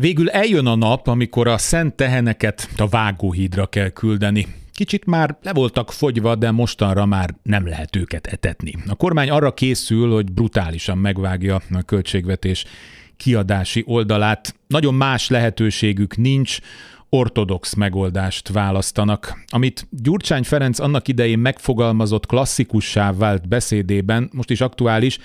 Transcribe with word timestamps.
Végül 0.00 0.30
eljön 0.30 0.66
a 0.66 0.74
nap, 0.74 1.06
amikor 1.06 1.48
a 1.48 1.58
szent 1.58 1.94
teheneket 1.94 2.68
a 2.76 2.88
vágóhídra 2.88 3.66
kell 3.66 3.88
küldeni. 3.88 4.46
Kicsit 4.72 5.04
már 5.04 5.38
le 5.42 5.52
voltak 5.52 5.92
fogyva, 5.92 6.34
de 6.34 6.50
mostanra 6.50 7.06
már 7.06 7.34
nem 7.42 7.66
lehet 7.66 7.96
őket 7.96 8.26
etetni. 8.26 8.74
A 8.88 8.94
kormány 8.94 9.30
arra 9.30 9.54
készül, 9.54 10.12
hogy 10.12 10.32
brutálisan 10.32 10.98
megvágja 10.98 11.62
a 11.70 11.82
költségvetés 11.82 12.64
kiadási 13.16 13.82
oldalát. 13.86 14.54
Nagyon 14.66 14.94
más 14.94 15.28
lehetőségük 15.28 16.16
nincs, 16.16 16.58
ortodox 17.08 17.74
megoldást 17.74 18.48
választanak. 18.48 19.44
Amit 19.46 19.86
Gyurcsány 19.90 20.42
Ferenc 20.42 20.78
annak 20.78 21.08
idején 21.08 21.38
megfogalmazott 21.38 22.26
klasszikussá 22.26 23.12
vált 23.12 23.48
beszédében, 23.48 24.30
most 24.32 24.50
is 24.50 24.60
aktuális, 24.60 25.18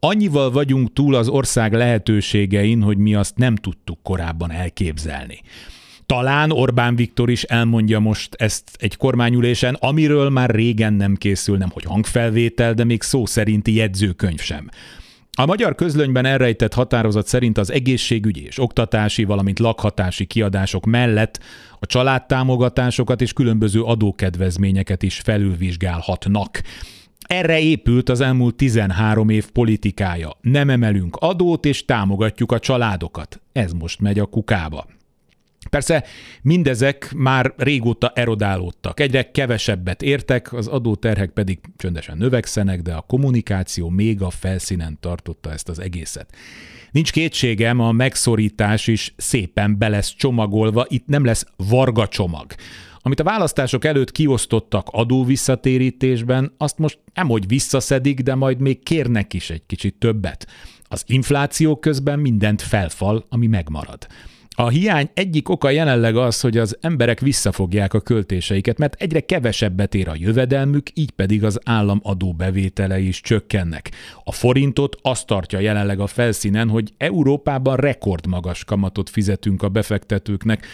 Annyival 0.00 0.50
vagyunk 0.50 0.92
túl 0.92 1.14
az 1.14 1.28
ország 1.28 1.72
lehetőségein, 1.72 2.82
hogy 2.82 2.98
mi 2.98 3.14
azt 3.14 3.36
nem 3.36 3.56
tudtuk 3.56 3.98
korábban 4.02 4.50
elképzelni. 4.50 5.40
Talán 6.06 6.50
Orbán 6.50 6.96
Viktor 6.96 7.30
is 7.30 7.42
elmondja 7.42 7.98
most 7.98 8.34
ezt 8.34 8.70
egy 8.76 8.96
kormányülésen, 8.96 9.76
amiről 9.80 10.28
már 10.28 10.50
régen 10.50 10.92
nem 10.92 11.14
készül, 11.14 11.56
nem 11.56 11.70
hogy 11.70 11.84
hangfelvétel, 11.84 12.74
de 12.74 12.84
még 12.84 13.02
szó 13.02 13.26
szerinti 13.26 13.74
jegyzőkönyv 13.74 14.40
sem. 14.40 14.68
A 15.32 15.46
magyar 15.46 15.74
közlönyben 15.74 16.24
elrejtett 16.24 16.74
határozat 16.74 17.26
szerint 17.26 17.58
az 17.58 17.72
egészségügyi 17.72 18.44
és 18.44 18.60
oktatási, 18.60 19.24
valamint 19.24 19.58
lakhatási 19.58 20.24
kiadások 20.24 20.86
mellett 20.86 21.40
a 21.78 21.86
családtámogatásokat 21.86 23.20
és 23.20 23.32
különböző 23.32 23.82
adókedvezményeket 23.82 25.02
is 25.02 25.18
felülvizsgálhatnak. 25.18 26.60
Erre 27.28 27.60
épült 27.60 28.08
az 28.08 28.20
elmúlt 28.20 28.54
13 28.54 29.28
év 29.28 29.50
politikája. 29.50 30.30
Nem 30.40 30.70
emelünk 30.70 31.16
adót 31.16 31.64
és 31.64 31.84
támogatjuk 31.84 32.52
a 32.52 32.58
családokat. 32.58 33.40
Ez 33.52 33.72
most 33.72 34.00
megy 34.00 34.18
a 34.18 34.26
kukába. 34.26 34.86
Persze 35.70 36.04
mindezek 36.42 37.12
már 37.16 37.52
régóta 37.56 38.12
erodálódtak, 38.14 39.00
egyre 39.00 39.30
kevesebbet 39.30 40.02
értek, 40.02 40.52
az 40.52 40.66
adóterhek 40.66 41.30
pedig 41.30 41.58
csöndesen 41.76 42.16
növekszenek, 42.16 42.82
de 42.82 42.94
a 42.94 43.00
kommunikáció 43.00 43.88
még 43.88 44.22
a 44.22 44.30
felszínen 44.30 44.98
tartotta 45.00 45.52
ezt 45.52 45.68
az 45.68 45.78
egészet. 45.78 46.34
Nincs 46.90 47.12
kétségem, 47.12 47.80
a 47.80 47.92
megszorítás 47.92 48.86
is 48.86 49.14
szépen 49.16 49.78
be 49.78 49.88
lesz 49.88 50.14
csomagolva, 50.14 50.86
itt 50.88 51.06
nem 51.06 51.24
lesz 51.24 51.46
varga 51.56 52.08
csomag. 52.08 52.54
Amit 53.00 53.20
a 53.20 53.24
választások 53.24 53.84
előtt 53.84 54.12
kiosztottak 54.12 54.88
adóvisszatérítésben, 54.90 56.54
azt 56.58 56.78
most 56.78 56.98
nem 57.14 57.28
hogy 57.28 57.46
visszaszedik, 57.46 58.20
de 58.20 58.34
majd 58.34 58.60
még 58.60 58.82
kérnek 58.82 59.34
is 59.34 59.50
egy 59.50 59.62
kicsit 59.66 59.94
többet. 59.94 60.46
Az 60.82 61.02
infláció 61.06 61.76
közben 61.76 62.18
mindent 62.18 62.62
felfal, 62.62 63.24
ami 63.28 63.46
megmarad. 63.46 64.06
A 64.60 64.68
hiány 64.68 65.10
egyik 65.14 65.48
oka 65.48 65.70
jelenleg 65.70 66.16
az, 66.16 66.40
hogy 66.40 66.56
az 66.56 66.76
emberek 66.80 67.20
visszafogják 67.20 67.94
a 67.94 68.00
költéseiket, 68.00 68.78
mert 68.78 68.94
egyre 69.02 69.20
kevesebbet 69.20 69.94
ér 69.94 70.08
a 70.08 70.14
jövedelmük, 70.16 70.86
így 70.94 71.10
pedig 71.10 71.44
az 71.44 71.60
állam 71.64 72.00
adóbevételei 72.02 73.06
is 73.06 73.20
csökkennek. 73.20 73.90
A 74.24 74.32
forintot 74.32 74.96
azt 75.02 75.26
tartja 75.26 75.58
jelenleg 75.58 76.00
a 76.00 76.06
felszínen, 76.06 76.68
hogy 76.68 76.92
Európában 76.96 77.76
rekordmagas 77.76 78.64
kamatot 78.64 79.10
fizetünk 79.10 79.62
a 79.62 79.68
befektetőknek, 79.68 80.66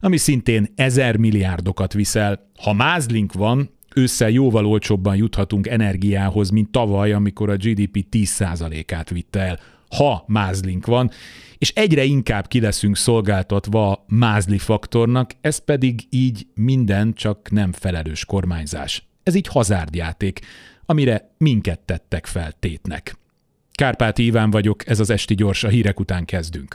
ami 0.00 0.16
szintén 0.16 0.66
ezer 0.74 1.16
milliárdokat 1.16 1.92
visel. 1.92 2.50
Ha 2.62 2.72
mázlink 2.72 3.32
van, 3.32 3.70
ősszel 3.94 4.30
jóval 4.30 4.66
olcsóbban 4.66 5.16
juthatunk 5.16 5.66
energiához, 5.66 6.50
mint 6.50 6.70
tavaly, 6.70 7.12
amikor 7.12 7.50
a 7.50 7.56
GDP 7.56 8.06
10%-át 8.10 9.10
vitte 9.10 9.40
el. 9.40 9.58
Ha 9.96 10.24
mázlink 10.26 10.86
van, 10.86 11.10
és 11.58 11.72
egyre 11.74 12.04
inkább 12.04 12.48
ki 12.48 12.60
leszünk 12.60 12.96
szolgáltatva 12.96 13.90
a 13.90 14.04
mázli 14.08 14.58
faktornak, 14.58 15.30
ez 15.40 15.58
pedig 15.58 16.00
így 16.10 16.46
minden 16.54 17.12
csak 17.12 17.50
nem 17.50 17.72
felelős 17.72 18.24
kormányzás. 18.24 19.08
Ez 19.22 19.34
így 19.34 19.46
hazárdjáték, 19.46 20.40
amire 20.86 21.34
minket 21.38 21.80
tettek 21.80 22.26
fel 22.26 22.52
tétnek. 22.60 23.18
Kárpáti 23.72 24.24
Iván 24.24 24.50
vagyok, 24.50 24.88
ez 24.88 25.00
az 25.00 25.10
Esti 25.10 25.34
Gyors, 25.34 25.64
a 25.64 25.68
hírek 25.68 26.00
után 26.00 26.24
kezdünk. 26.24 26.68